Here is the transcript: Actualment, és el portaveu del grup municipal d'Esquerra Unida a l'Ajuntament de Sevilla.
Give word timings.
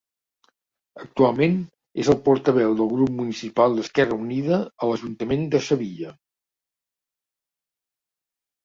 Actualment, 1.01 1.59
és 2.05 2.09
el 2.13 2.17
portaveu 2.29 2.73
del 2.79 2.89
grup 2.95 3.13
municipal 3.19 3.77
d'Esquerra 3.77 4.19
Unida 4.25 4.59
a 4.87 4.91
l'Ajuntament 4.91 5.47
de 5.53 5.63
Sevilla. 5.69 6.19